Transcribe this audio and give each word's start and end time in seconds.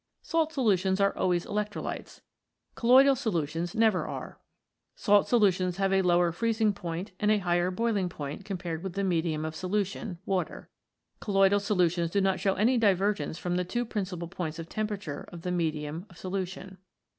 Salt 0.23 0.51
solutions 0.51 0.99
are 0.99 1.15
always 1.15 1.45
electrolytes, 1.45 2.21
colloidal 2.73 3.15
solutions 3.15 3.75
never 3.75 4.07
are. 4.07 4.39
Salt 4.95 5.27
solutions 5.27 5.77
have 5.77 5.93
a 5.93 6.01
lower 6.01 6.31
freezing 6.31 6.73
point 6.73 7.11
and 7.19 7.29
a 7.29 7.37
higher 7.37 7.69
boiling 7.69 8.09
point 8.09 8.43
compared 8.43 8.81
with 8.81 8.93
the 8.93 9.03
medium 9.03 9.45
of 9.45 9.55
solution 9.55 10.17
(water). 10.25 10.71
Colloidal 11.19 11.59
solutions 11.59 12.09
do 12.09 12.19
not 12.19 12.39
show 12.39 12.55
any 12.55 12.79
divergence 12.79 13.37
from 13.37 13.57
the 13.57 13.63
two 13.63 13.85
principal 13.85 14.27
points 14.27 14.57
of 14.57 14.67
temperature 14.67 15.29
of 15.31 15.43
the 15.43 15.51
medium 15.51 16.07
of 16.09 16.17
solution. 16.17 16.79